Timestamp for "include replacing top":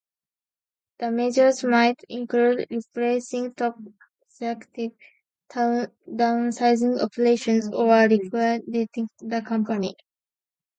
2.09-3.77